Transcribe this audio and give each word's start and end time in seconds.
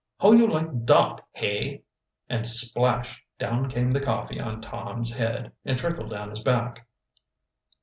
"How 0.19 0.31
you 0.31 0.47
like 0.51 0.83
dot, 0.85 1.23
hey!" 1.33 1.83
And 2.27 2.47
splash! 2.47 3.23
down 3.37 3.69
came 3.69 3.91
the 3.91 3.99
coffee 4.01 4.41
on 4.41 4.59
Tom's 4.59 5.13
head, 5.13 5.51
and 5.63 5.77
trickled 5.77 6.09
down 6.09 6.31
his 6.31 6.41
back. 6.41 6.87